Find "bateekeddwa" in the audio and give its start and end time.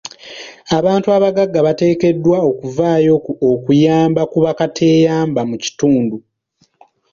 1.67-2.37